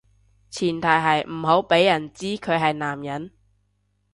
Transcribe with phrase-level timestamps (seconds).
[0.49, 3.29] 前提係唔好畀人知佢係男人